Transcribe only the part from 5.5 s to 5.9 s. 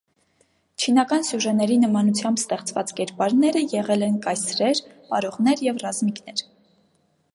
և